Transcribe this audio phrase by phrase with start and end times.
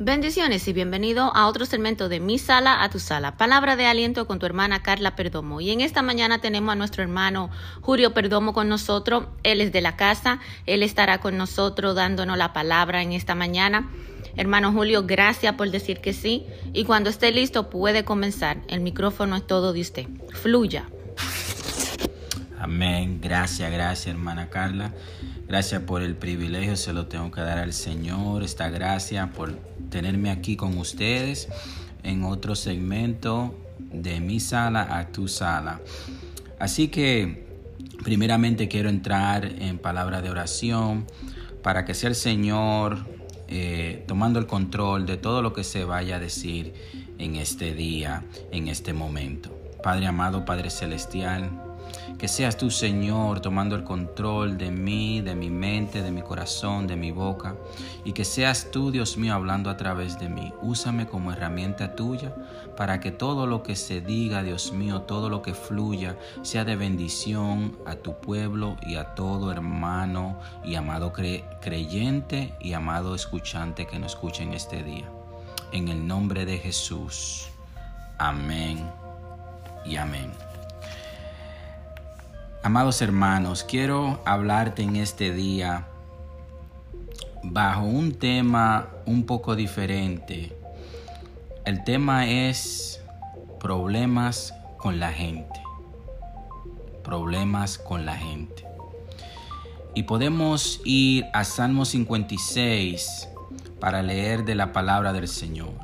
[0.00, 3.36] Bendiciones y bienvenido a otro segmento de Mi Sala a tu Sala.
[3.36, 5.60] Palabra de aliento con tu hermana Carla Perdomo.
[5.60, 7.48] Y en esta mañana tenemos a nuestro hermano
[7.80, 9.26] Julio Perdomo con nosotros.
[9.44, 10.40] Él es de la casa.
[10.66, 13.88] Él estará con nosotros dándonos la palabra en esta mañana.
[14.36, 16.44] Hermano Julio, gracias por decir que sí.
[16.72, 18.62] Y cuando esté listo puede comenzar.
[18.66, 20.08] El micrófono es todo de usted.
[20.32, 20.86] Fluya.
[22.64, 23.20] Amén.
[23.20, 24.90] Gracias, gracias hermana Carla.
[25.46, 28.42] Gracias por el privilegio, se lo tengo que dar al Señor.
[28.42, 29.52] Esta gracia por
[29.90, 31.50] tenerme aquí con ustedes
[32.02, 35.82] en otro segmento de mi sala a tu sala.
[36.58, 37.46] Así que
[38.02, 41.06] primeramente quiero entrar en palabra de oración
[41.62, 43.04] para que sea el Señor
[43.48, 46.72] eh, tomando el control de todo lo que se vaya a decir
[47.18, 49.54] en este día, en este momento.
[49.82, 51.63] Padre amado, Padre celestial,
[52.18, 56.86] que seas tú, Señor, tomando el control de mí, de mi mente, de mi corazón,
[56.86, 57.56] de mi boca.
[58.04, 60.52] Y que seas tú, Dios mío, hablando a través de mí.
[60.62, 62.34] Úsame como herramienta tuya
[62.76, 66.76] para que todo lo que se diga, Dios mío, todo lo que fluya, sea de
[66.76, 73.98] bendición a tu pueblo y a todo hermano y amado creyente y amado escuchante que
[73.98, 75.08] nos escuche en este día.
[75.72, 77.48] En el nombre de Jesús.
[78.18, 78.88] Amén
[79.84, 80.53] y amén.
[82.64, 85.86] Amados hermanos, quiero hablarte en este día
[87.42, 90.56] bajo un tema un poco diferente.
[91.66, 93.02] El tema es
[93.60, 95.60] problemas con la gente.
[97.02, 98.64] Problemas con la gente.
[99.94, 103.28] Y podemos ir a Salmo 56
[103.78, 105.74] para leer de la palabra del Señor.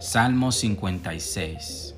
[0.00, 1.94] Salmo 56.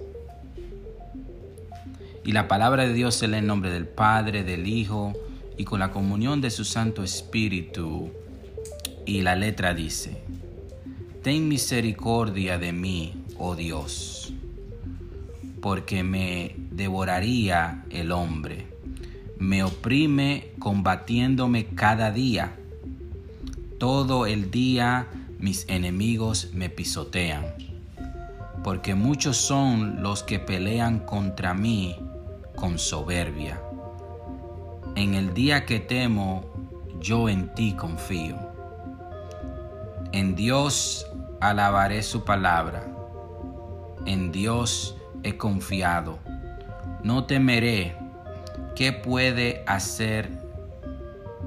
[2.24, 5.12] Y la palabra de Dios se lee en nombre del Padre, del Hijo
[5.56, 8.12] y con la comunión de su Santo Espíritu.
[9.04, 10.22] Y la letra dice,
[11.22, 14.32] Ten misericordia de mí, oh Dios,
[15.60, 18.68] porque me devoraría el hombre,
[19.38, 22.56] me oprime combatiéndome cada día.
[23.78, 25.08] Todo el día
[25.40, 27.46] mis enemigos me pisotean,
[28.62, 31.96] porque muchos son los que pelean contra mí
[32.62, 33.60] con soberbia.
[34.94, 36.44] En el día que temo,
[37.00, 38.36] yo en ti confío.
[40.12, 41.04] En Dios
[41.40, 42.86] alabaré su palabra.
[44.06, 46.20] En Dios he confiado.
[47.02, 47.96] No temeré.
[48.76, 50.30] ¿Qué puede hacer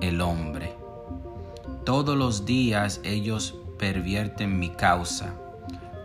[0.02, 0.74] el hombre?
[1.86, 5.34] Todos los días ellos pervierten mi causa.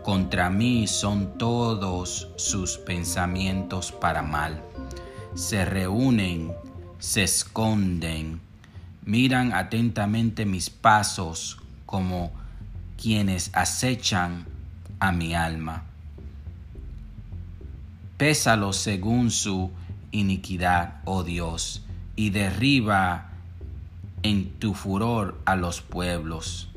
[0.05, 4.70] Contra mí son todos sus pensamientos para mal
[5.35, 6.51] se reúnen,
[6.99, 8.41] se esconden,
[9.05, 12.31] miran atentamente mis pasos como
[13.01, 14.45] quienes acechan
[14.99, 15.83] a mi alma.
[18.17, 19.71] Pésalo según su
[20.11, 21.83] iniquidad, oh Dios,
[22.15, 23.31] y derriba
[24.21, 26.69] en tu furor a los pueblos.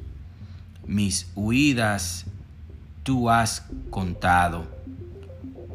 [0.87, 2.25] Mis huidas
[3.03, 4.67] tú has contado.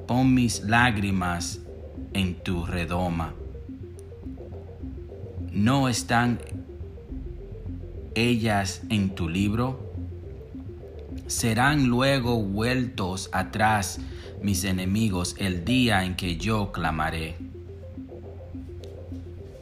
[0.07, 1.59] Pon mis lágrimas
[2.13, 3.33] en tu redoma.
[5.51, 6.39] ¿No están
[8.15, 9.93] ellas en tu libro?
[11.27, 13.99] Serán luego vueltos atrás
[14.41, 17.37] mis enemigos el día en que yo clamaré.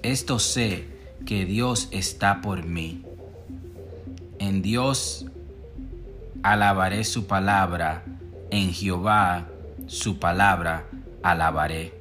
[0.03, 0.85] Esto sé
[1.25, 3.03] que Dios está por mí.
[4.39, 5.25] En Dios
[6.43, 8.05] alabaré su palabra,
[8.49, 9.47] en Jehová
[9.87, 10.85] su palabra
[11.23, 11.93] alabaré.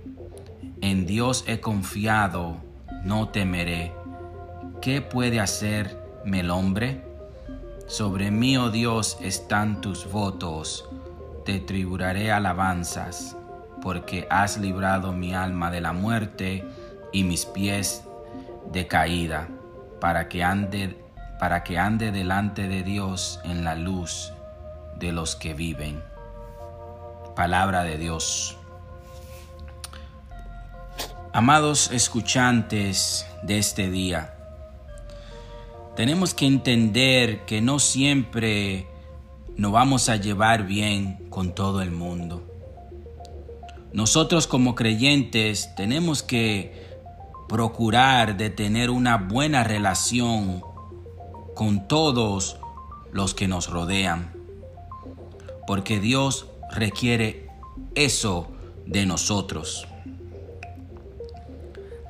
[0.87, 2.59] En Dios he confiado,
[3.03, 3.93] no temeré.
[4.81, 7.03] ¿Qué puede hacerme el hombre?
[7.89, 10.89] Sobre mí, oh Dios, están tus votos.
[11.45, 13.37] Te tributaré alabanzas,
[13.83, 16.65] porque has librado mi alma de la muerte
[17.13, 18.05] y mis pies
[18.71, 19.49] de caída,
[20.01, 20.97] para que ande,
[21.41, 24.33] para que ande delante de Dios en la luz
[25.01, 26.01] de los que viven.
[27.35, 28.57] Palabra de Dios.
[31.37, 34.35] Amados escuchantes de este día,
[35.95, 38.87] tenemos que entender que no siempre
[39.55, 42.43] nos vamos a llevar bien con todo el mundo.
[43.93, 46.73] Nosotros como creyentes tenemos que
[47.51, 50.63] procurar de tener una buena relación
[51.55, 52.57] con todos
[53.13, 54.33] los que nos rodean,
[55.67, 57.51] porque Dios requiere
[57.95, 58.49] eso
[58.87, 59.87] de nosotros.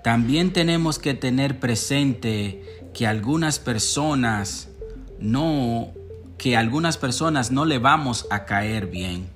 [0.06, 2.62] También tenemos que tener presente
[2.94, 4.68] que algunas personas
[5.18, 5.88] no
[6.38, 9.26] que algunas personas no le vamos a caer bien.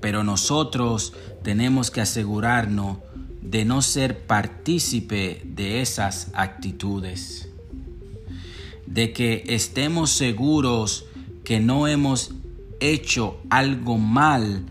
[0.00, 1.12] Pero nosotros
[1.42, 2.98] tenemos que asegurarnos
[3.42, 7.48] de no ser partícipe de esas actitudes.
[8.86, 11.04] De que estemos seguros
[11.42, 12.30] que no hemos
[12.78, 14.66] hecho algo mal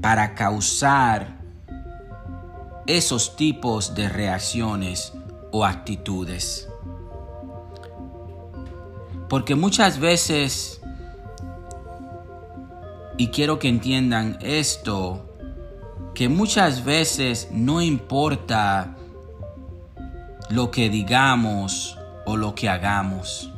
[0.00, 1.39] para causar
[2.96, 5.12] esos tipos de reacciones
[5.50, 6.68] o actitudes.
[9.28, 10.80] Porque muchas veces,
[13.16, 15.24] y quiero que entiendan esto,
[16.14, 18.96] que muchas veces no importa
[20.48, 21.96] lo que digamos
[22.26, 23.52] o lo que hagamos.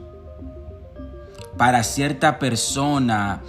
[1.57, 3.43] Para cierta persona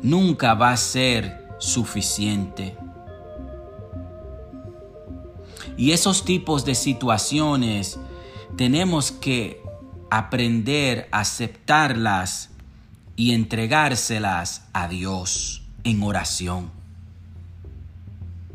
[0.00, 2.76] nunca va a ser suficiente.
[5.76, 7.98] Y esos tipos de situaciones
[8.56, 9.62] tenemos que
[10.10, 12.50] aprender a aceptarlas
[13.16, 16.70] y entregárselas a Dios en oración.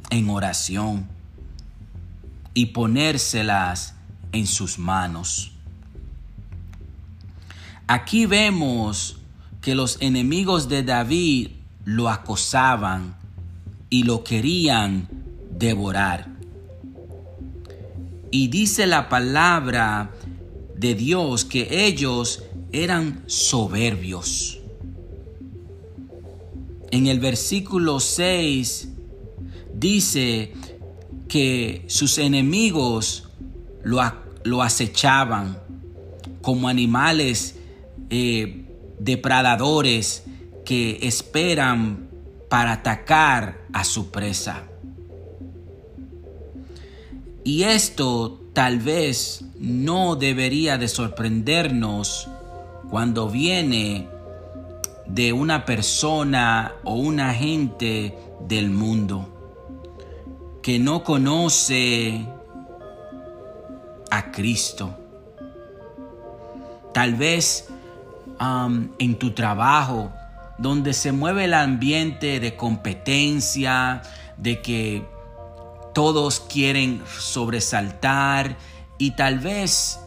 [0.10, 1.08] En oración.
[2.54, 3.96] Y ponérselas
[4.32, 5.52] en sus manos.
[7.88, 9.18] Aquí vemos
[9.62, 11.50] que los enemigos de David
[11.86, 13.16] lo acosaban
[13.90, 15.08] y lo querían
[15.52, 16.41] devorar.
[18.32, 20.12] Y dice la palabra
[20.78, 24.60] de Dios que ellos eran soberbios.
[26.92, 28.90] En el versículo 6
[29.74, 30.54] dice
[31.28, 33.30] que sus enemigos
[33.84, 34.02] lo,
[34.44, 35.58] lo acechaban
[36.42, 37.56] como animales
[38.10, 38.66] eh,
[39.00, 40.24] depredadores
[40.66, 42.10] que esperan
[42.50, 44.71] para atacar a su presa.
[47.44, 52.28] Y esto tal vez no debería de sorprendernos
[52.90, 54.08] cuando viene
[55.08, 58.18] de una persona o una gente
[58.48, 62.26] del mundo que no conoce
[64.12, 64.98] a Cristo.
[66.94, 67.70] Tal vez
[69.00, 70.12] en tu trabajo,
[70.58, 74.02] donde se mueve el ambiente de competencia,
[74.38, 75.06] de que
[75.94, 78.58] todos quieren sobresaltar
[78.98, 80.00] y tal vez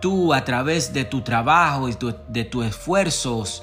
[0.00, 1.96] tú a través de tu trabajo y
[2.28, 3.62] de tus esfuerzos,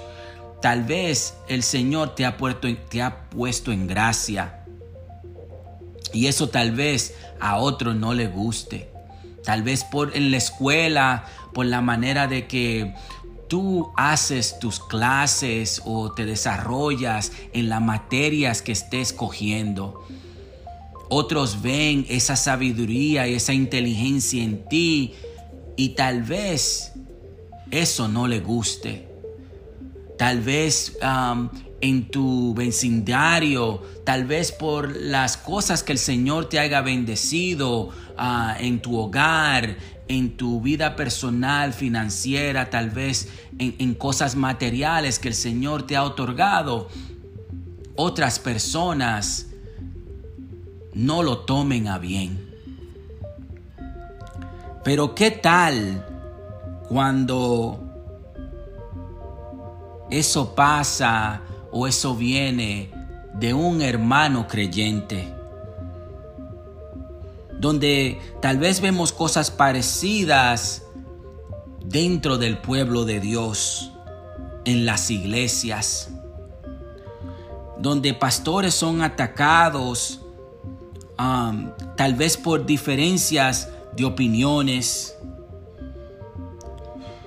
[0.62, 4.66] tal vez el Señor te ha, puesto, te ha puesto en gracia.
[6.14, 8.92] Y eso tal vez a otro no le guste.
[9.44, 12.94] Tal vez por en la escuela, por la manera de que
[13.48, 20.06] tú haces tus clases o te desarrollas en las materias que estés cogiendo.
[21.09, 25.13] Otros ven esa sabiduría y esa inteligencia en ti
[25.77, 26.92] y tal vez
[27.71, 29.07] eso no le guste.
[30.18, 30.98] Tal vez
[31.80, 37.92] en tu vecindario, tal vez por las cosas que el Señor te haya bendecido uh,
[38.59, 39.77] en tu hogar,
[40.07, 46.04] en tu vida personal, financiera, tal vez en cosas materiales que el Señor te ha
[46.04, 46.89] otorgado.
[47.95, 49.48] Otras personas
[50.98, 52.44] no lo tomen a bien.
[54.84, 56.04] Pero ¿qué tal
[56.90, 57.80] cuando
[60.10, 62.90] eso pasa o eso viene
[63.36, 65.31] de un hermano creyente?
[67.60, 70.81] Donde tal vez vemos cosas parecidas
[71.86, 73.92] dentro del pueblo de Dios,
[74.66, 76.10] en las iglesias,
[77.78, 80.21] donde pastores son atacados
[81.18, 85.16] tal vez por diferencias de opiniones,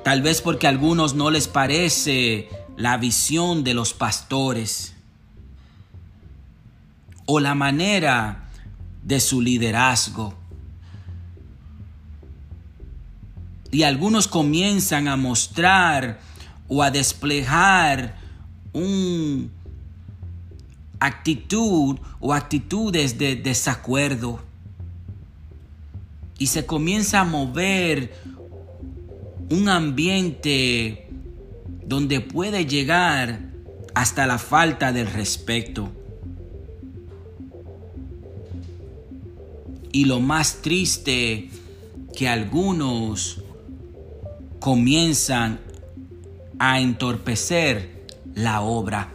[0.04, 4.94] tal vez porque a algunos no les parece la visión de los pastores
[7.26, 8.48] o la manera
[9.02, 10.34] de su liderazgo.
[13.72, 16.18] Y algunos comienzan a mostrar
[16.68, 18.16] o a desplegar
[18.72, 19.52] un
[21.00, 24.40] actitud o actitudes de desacuerdo.
[26.38, 28.14] Y se comienza a mover
[29.50, 31.08] un ambiente
[31.84, 33.40] donde puede llegar
[33.94, 35.90] hasta la falta del respeto.
[39.92, 41.50] Y lo más triste
[42.16, 43.42] que algunos
[44.60, 45.58] comienzan
[46.58, 48.04] a entorpecer
[48.34, 49.08] la obra.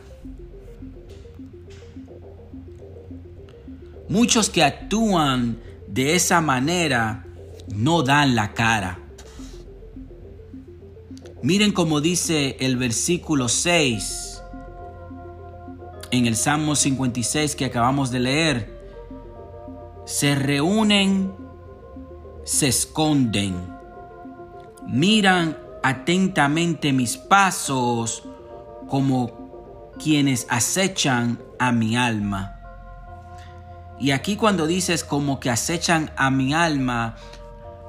[4.07, 7.25] Muchos que actúan de esa manera
[7.67, 9.00] no dan la cara.
[11.41, 14.41] Miren cómo dice el versículo 6
[16.12, 18.75] en el Salmo 56 que acabamos de leer.
[20.05, 21.33] Se reúnen,
[22.43, 23.55] se esconden,
[24.88, 28.24] miran atentamente mis pasos
[28.88, 32.54] como quienes acechan a mi alma.
[34.00, 37.16] Y aquí cuando dices como que acechan a mi alma,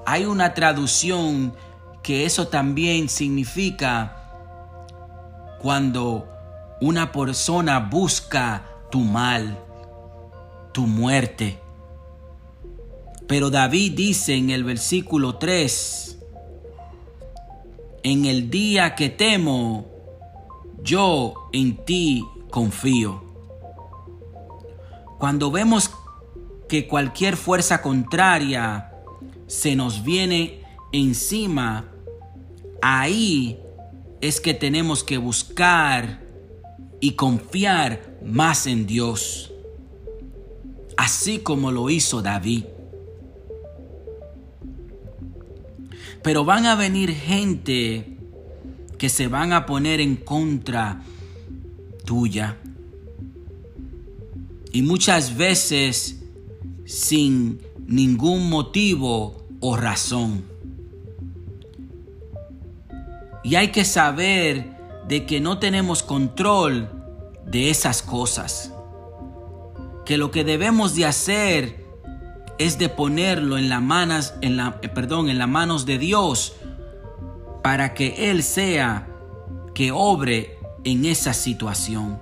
[0.07, 1.55] hay una traducción
[2.03, 4.17] que eso también significa
[5.61, 6.29] cuando
[6.81, 9.59] una persona busca tu mal,
[10.73, 11.59] tu muerte.
[13.27, 16.19] Pero David dice en el versículo 3,
[18.05, 19.87] en el día que temo,
[20.83, 23.25] yo en ti confío.
[25.19, 25.91] Cuando vemos
[26.69, 28.93] que cualquier fuerza contraria
[29.47, 30.61] se nos viene
[30.93, 31.85] encima,
[32.83, 33.59] ahí
[34.21, 36.21] es que tenemos que buscar
[37.01, 39.53] y confiar más en Dios,
[40.97, 42.65] así como lo hizo David.
[46.23, 48.17] Pero van a venir gente
[48.99, 51.03] que se van a poner en contra
[52.05, 52.57] tuya.
[54.73, 56.26] Y muchas veces
[56.87, 60.45] sin ningún motivo o razón.
[63.45, 64.77] Y hay que saber
[65.07, 66.91] de que no tenemos control
[67.45, 68.73] de esas cosas.
[70.05, 71.85] Que lo que debemos de hacer
[72.59, 76.55] es de ponerlo en, manos, en, la, eh, perdón, en las manos de Dios
[77.63, 79.09] para que Él sea
[79.75, 82.21] que obre en esa situación.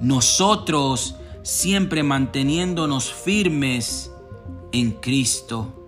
[0.00, 1.16] Nosotros
[1.50, 4.12] siempre manteniéndonos firmes
[4.70, 5.84] en Cristo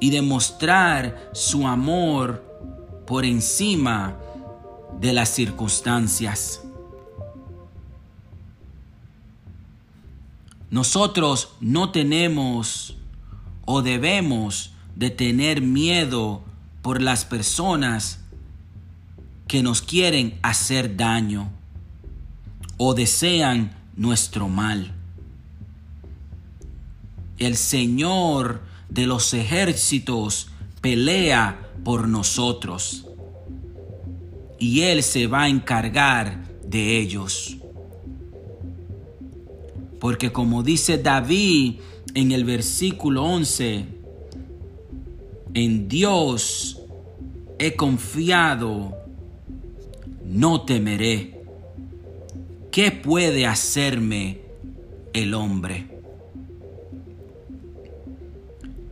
[0.00, 2.44] y demostrar su amor
[3.06, 4.16] por encima
[5.00, 6.64] de las circunstancias.
[10.70, 12.96] Nosotros no tenemos
[13.64, 16.42] o debemos de tener miedo
[16.82, 18.24] por las personas
[19.46, 21.48] que nos quieren hacer daño
[22.76, 24.92] o desean nuestro mal.
[27.38, 30.48] El Señor de los ejércitos
[30.80, 33.06] pelea por nosotros
[34.58, 37.56] y Él se va a encargar de ellos.
[40.00, 41.80] Porque como dice David
[42.14, 43.86] en el versículo 11,
[45.54, 46.80] en Dios
[47.58, 48.96] he confiado,
[50.24, 51.43] no temeré.
[52.74, 54.40] ¿Qué puede hacerme
[55.12, 55.86] el hombre?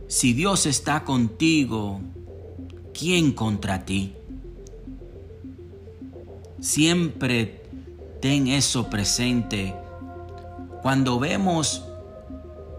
[0.07, 1.99] Si Dios está contigo,
[2.97, 4.13] ¿quién contra ti?
[6.61, 7.61] Siempre
[8.21, 9.75] ten eso presente.
[10.81, 11.83] Cuando vemos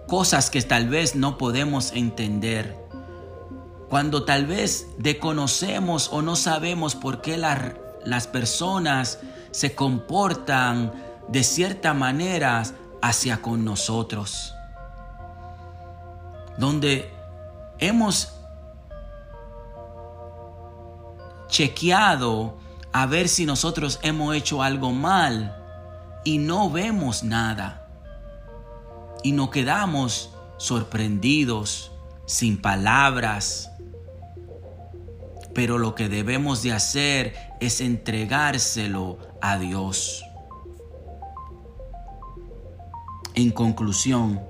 [0.08, 2.78] cosas que tal vez no podemos entender,
[3.90, 9.18] cuando tal vez desconocemos o no sabemos por qué las personas
[9.54, 10.92] se comportan
[11.28, 12.64] de cierta manera
[13.00, 14.52] hacia con nosotros.
[16.58, 17.08] Donde
[17.78, 18.34] hemos
[21.46, 22.56] chequeado
[22.92, 25.56] a ver si nosotros hemos hecho algo mal
[26.24, 27.86] y no vemos nada.
[29.22, 31.92] Y nos quedamos sorprendidos,
[32.26, 33.70] sin palabras.
[35.54, 40.24] Pero lo que debemos de hacer es entregárselo a Dios.
[43.34, 44.40] En conclusión,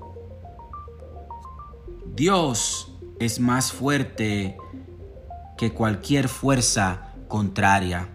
[2.15, 4.55] Dios es más fuerte
[5.57, 8.07] que cualquier fuerza contraria.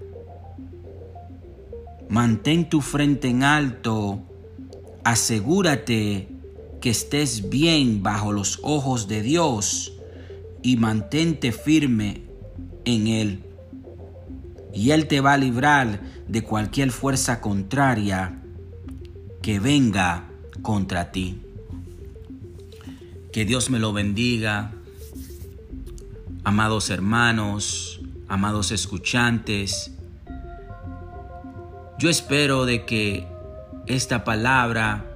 [2.09, 4.21] Mantén tu frente en alto,
[5.05, 6.29] asegúrate
[6.81, 9.93] que estés bien bajo los ojos de Dios
[10.63, 12.23] y mantente firme
[12.87, 13.50] en Él
[14.73, 18.41] y Él te va a librar de cualquier fuerza contraria
[19.43, 20.29] que venga
[20.63, 21.41] contra ti.
[23.33, 24.73] Que Dios me lo bendiga,
[26.45, 29.93] amados hermanos, amados escuchantes.
[31.99, 33.27] Yo espero de que
[33.87, 35.07] esta palabra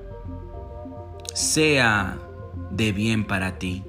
[1.33, 2.19] sea
[2.71, 3.85] de bien para ti.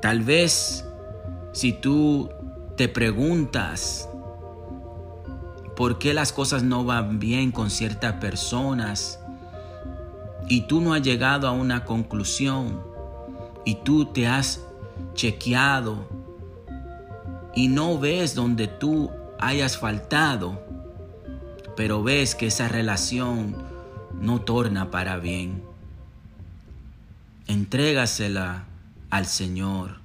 [0.00, 0.84] Tal vez
[1.52, 2.30] si tú
[2.78, 4.08] te preguntas
[5.76, 9.18] por qué las cosas no van bien con ciertas personas
[10.48, 12.80] y tú no has llegado a una conclusión
[13.64, 14.60] y tú te has
[15.14, 16.08] chequeado
[17.52, 20.62] y no ves donde tú hayas faltado,
[21.76, 23.56] pero ves que esa relación
[24.20, 25.64] no torna para bien.
[27.48, 28.66] Entrégasela
[29.10, 29.98] al Señor.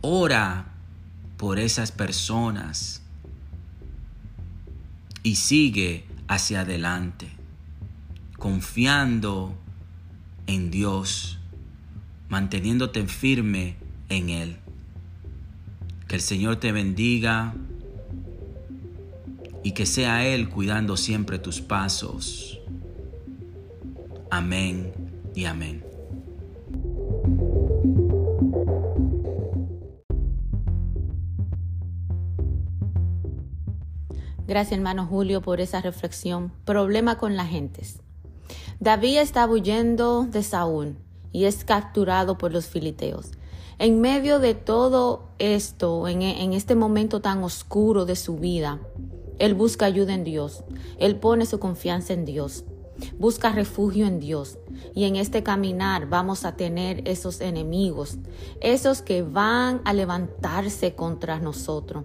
[0.00, 0.72] Ora
[1.36, 3.02] por esas personas
[5.22, 7.28] y sigue hacia adelante,
[8.38, 9.56] confiando
[10.46, 11.38] en Dios,
[12.28, 13.76] manteniéndote firme
[14.08, 14.56] en Él.
[16.08, 17.54] Que el Señor te bendiga
[19.64, 22.60] y que sea Él cuidando siempre tus pasos.
[24.30, 24.92] Amén
[25.34, 25.85] y amén.
[34.46, 36.52] Gracias, hermano Julio, por esa reflexión.
[36.64, 38.00] Problema con las gentes.
[38.78, 40.96] David está huyendo de Saúl
[41.32, 43.32] y es capturado por los filiteos.
[43.78, 48.78] En medio de todo esto, en, en, este momento tan oscuro de su vida,
[49.38, 50.64] él busca ayuda en Dios.
[50.98, 52.64] Él pone su confianza en Dios.
[53.18, 54.58] Busca refugio en Dios.
[54.94, 58.18] Y en este caminar vamos a tener esos enemigos,
[58.60, 62.04] esos que van a levantarse contra nosotros.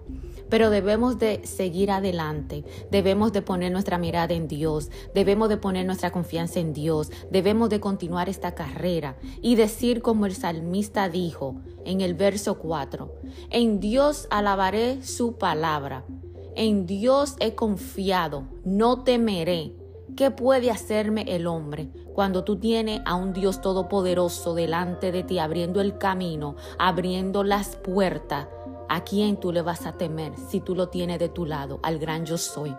[0.52, 5.86] Pero debemos de seguir adelante, debemos de poner nuestra mirada en Dios, debemos de poner
[5.86, 11.56] nuestra confianza en Dios, debemos de continuar esta carrera y decir como el salmista dijo
[11.86, 13.14] en el verso 4,
[13.48, 16.04] en Dios alabaré su palabra,
[16.54, 19.81] en Dios he confiado, no temeré.
[20.16, 25.38] ¿Qué puede hacerme el hombre cuando tú tienes a un Dios todopoderoso delante de ti,
[25.38, 28.48] abriendo el camino, abriendo las puertas?
[28.90, 31.80] ¿A quién tú le vas a temer si tú lo tienes de tu lado?
[31.82, 32.76] Al gran yo soy.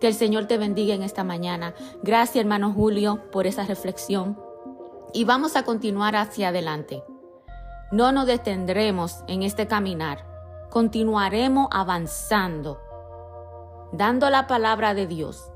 [0.00, 1.74] Que el Señor te bendiga en esta mañana.
[2.02, 4.40] Gracias, hermano Julio, por esa reflexión.
[5.12, 7.04] Y vamos a continuar hacia adelante.
[7.92, 10.24] No nos detendremos en este caminar.
[10.70, 12.80] Continuaremos avanzando,
[13.92, 15.49] dando la palabra de Dios.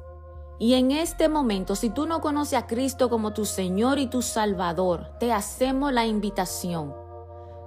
[0.59, 4.23] Y en este momento, si tú no conoces a Cristo como tu Señor y tu
[4.23, 7.05] Salvador, te hacemos la invitación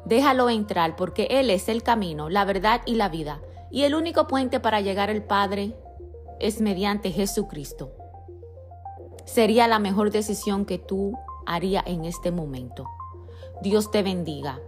[0.08, 3.42] Déjalo entrar porque Él es el camino, la verdad y la vida.
[3.70, 5.76] Y el único puente para llegar al Padre
[6.40, 7.92] es mediante Jesucristo.
[9.26, 11.12] Sería la mejor decisión que tú
[11.46, 12.86] harías en este momento.
[13.62, 14.62] Dios te bendiga.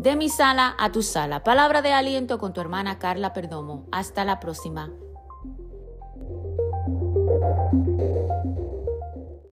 [0.00, 1.44] De mi sala a tu sala.
[1.44, 3.86] Palabra de aliento con tu hermana Carla Perdomo.
[3.92, 4.90] Hasta la próxima.
[7.40, 7.95] thank you.